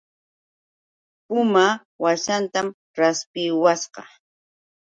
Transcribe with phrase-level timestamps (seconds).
[1.27, 1.65] Puma
[2.03, 2.67] washaatam
[2.97, 4.01] rapchiwasqa.